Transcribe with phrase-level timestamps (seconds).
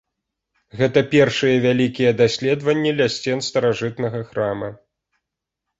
[0.79, 4.69] Гэта першыя вялікія даследаванні ля сцен старажытнага храма.